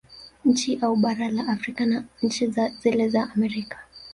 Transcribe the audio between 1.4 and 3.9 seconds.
Afrika na nchi zile za Amerika